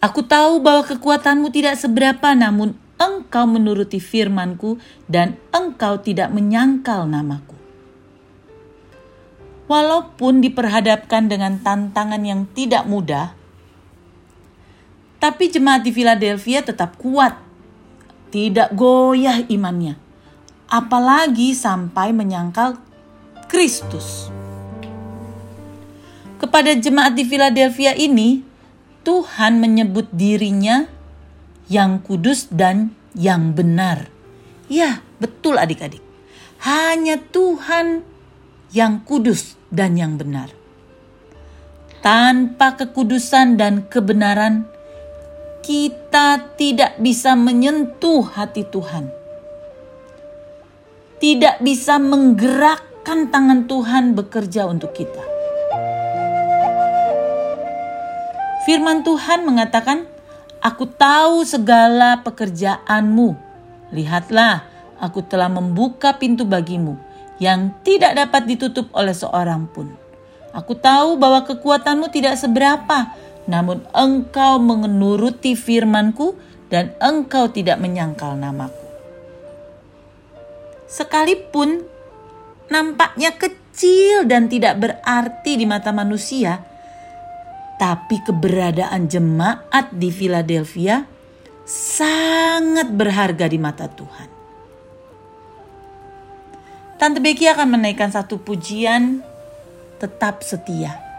[0.00, 7.52] Aku tahu bahwa kekuatanmu tidak seberapa namun engkau menuruti firmanku dan engkau tidak menyangkal namaku.
[9.68, 13.39] Walaupun diperhadapkan dengan tantangan yang tidak mudah,
[15.20, 17.36] tapi jemaat di Philadelphia tetap kuat,
[18.32, 20.00] tidak goyah imannya,
[20.66, 22.80] apalagi sampai menyangkal
[23.52, 24.32] Kristus.
[26.40, 28.40] Kepada jemaat di Philadelphia ini,
[29.04, 30.88] Tuhan menyebut dirinya
[31.68, 34.08] yang kudus dan yang benar.
[34.72, 36.00] Ya, betul adik-adik.
[36.64, 38.08] Hanya Tuhan
[38.72, 40.48] yang kudus dan yang benar.
[42.00, 44.64] Tanpa kekudusan dan kebenaran,
[45.70, 49.06] kita tidak bisa menyentuh hati Tuhan.
[51.22, 55.22] Tidak bisa menggerakkan tangan Tuhan bekerja untuk kita.
[58.66, 60.10] Firman Tuhan mengatakan,
[60.58, 63.38] "Aku tahu segala pekerjaanmu.
[63.94, 64.66] Lihatlah,
[64.98, 66.98] aku telah membuka pintu bagimu
[67.38, 69.86] yang tidak dapat ditutup oleh seorang pun.
[70.50, 73.14] Aku tahu bahwa kekuatanmu tidak seberapa,
[73.50, 76.38] namun engkau menuruti firmanku
[76.70, 78.86] dan engkau tidak menyangkal namaku.
[80.86, 81.82] Sekalipun
[82.70, 86.62] nampaknya kecil dan tidak berarti di mata manusia,
[87.74, 91.02] tapi keberadaan jemaat di Philadelphia
[91.66, 94.30] sangat berharga di mata Tuhan.
[97.02, 99.24] Tante Becky akan menaikkan satu pujian
[99.98, 101.09] tetap setia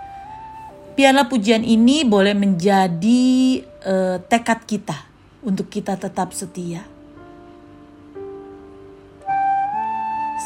[0.93, 4.97] biarlah pujian ini boleh menjadi uh, tekad kita
[5.41, 6.85] untuk kita tetap setia.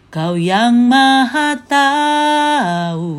[0.10, 3.14] Kau yang maha tahu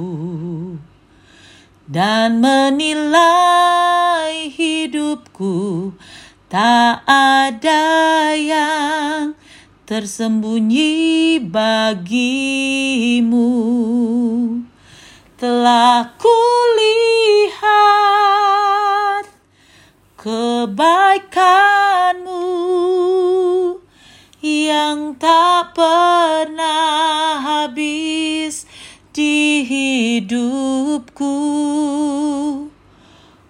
[1.87, 3.31] dan menilai
[4.51, 5.95] hidupku
[6.51, 7.87] tak ada
[8.34, 9.39] yang
[9.87, 13.47] tersembunyi bagimu.
[15.39, 17.71] Telah kulihat
[20.19, 22.51] kebaikanmu
[24.42, 26.59] yang tak pernah
[30.21, 31.33] hidupku.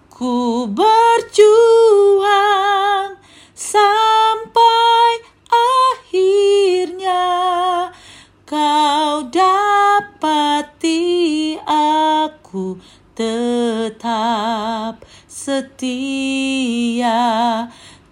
[0.07, 1.59] Ku berjuang
[3.51, 5.11] sampai
[5.51, 7.27] akhirnya.
[8.47, 10.99] Kau dapati
[11.67, 12.79] aku
[13.11, 17.19] tetap setia.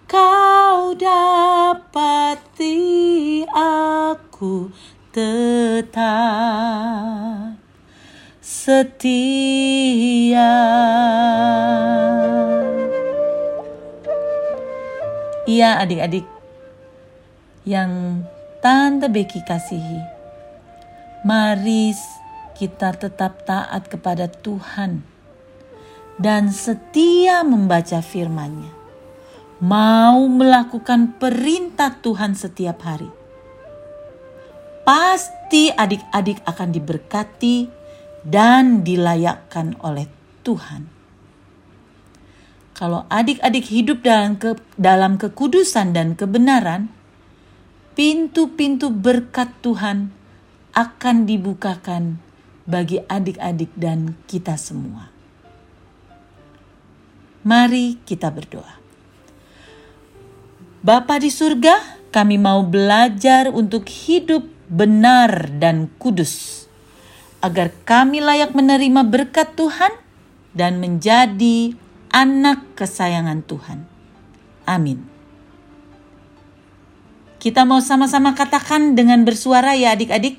[0.09, 2.75] Kau dapati
[3.53, 4.73] aku
[5.13, 6.09] tetap
[8.49, 10.41] setia.
[15.45, 16.25] Iya adik-adik
[17.69, 18.25] yang
[18.65, 20.01] Tante Becky kasihi.
[21.29, 21.93] Mari
[22.57, 25.05] kita tetap taat kepada Tuhan
[26.17, 28.73] dan setia membaca firman-Nya.
[29.61, 33.13] Mau melakukan perintah Tuhan setiap hari.
[34.81, 37.78] Pasti adik-adik akan diberkati
[38.23, 40.07] dan dilayakkan oleh
[40.43, 40.87] Tuhan.
[42.75, 46.87] Kalau adik-adik hidup dalam ke, dalam kekudusan dan kebenaran,
[47.91, 50.15] pintu-pintu berkat Tuhan
[50.71, 52.23] akan dibukakan
[52.63, 55.11] bagi adik-adik dan kita semua.
[57.43, 58.79] Mari kita berdoa.
[60.79, 66.68] Bapa di surga, kami mau belajar untuk hidup benar dan kudus,
[67.39, 69.91] agar kami layak menerima berkat Tuhan
[70.51, 71.75] dan menjadi
[72.11, 73.79] anak kesayangan Tuhan.
[74.67, 75.05] Amin.
[77.39, 80.35] Kita mau sama-sama katakan dengan bersuara ya adik-adik.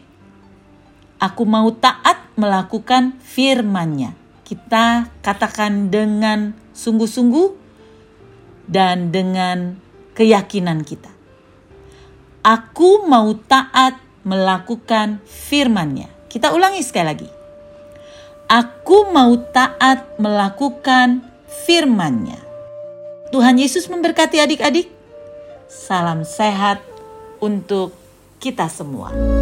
[1.17, 4.13] Aku mau taat melakukan firman-Nya.
[4.45, 7.57] Kita katakan dengan sungguh-sungguh
[8.69, 9.81] dan dengan
[10.13, 11.09] keyakinan kita.
[12.45, 16.20] Aku mau taat melakukan firman-Nya.
[16.31, 17.29] Kita ulangi sekali lagi.
[18.47, 21.27] Aku mau taat melakukan
[21.67, 22.39] firman-Nya.
[23.35, 24.87] Tuhan Yesus memberkati adik-adik.
[25.67, 26.79] Salam sehat
[27.43, 27.91] untuk
[28.39, 29.40] kita semua.